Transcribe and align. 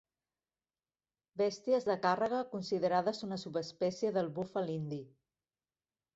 Bèsties 1.41 1.85
de 1.89 1.97
càrrega 2.05 2.39
considerades 2.55 3.21
una 3.29 3.39
subespècie 3.43 4.13
del 4.19 4.33
búfal 4.41 4.75
indi. 4.81 5.03